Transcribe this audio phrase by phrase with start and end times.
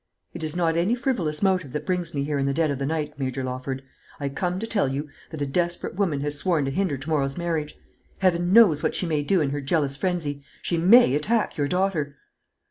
[0.33, 2.87] It is not any frivolous motive that brings me here in the dead of the
[2.87, 3.83] night, Major Lawford.
[4.19, 7.37] I come to tell you that a desperate woman has sworn to hinder to morrow's
[7.37, 7.77] marriage.
[8.17, 10.43] Heaven knows what she may do in her jealous frenzy!
[10.63, 12.17] She may attack your daughter."